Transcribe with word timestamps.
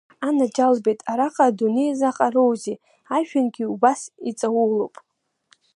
Анаџьалбеит, 0.27 0.99
араҟа 1.11 1.45
адунеи 1.49 1.91
заҟароузеи, 1.99 2.77
ажәҩангьы 3.15 3.65
убас 3.73 4.01
иҵаулоуп! 4.29 4.95